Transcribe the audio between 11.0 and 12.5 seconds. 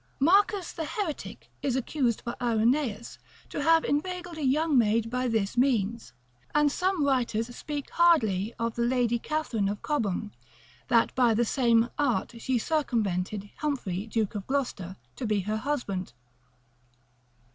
by the same art